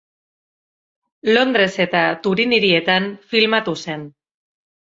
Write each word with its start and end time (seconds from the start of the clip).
Londres 1.35 1.67
eta 1.85 2.01
Turin 2.25 2.57
hirietan 2.59 3.07
filmatu 3.35 3.79
zen. 3.87 4.11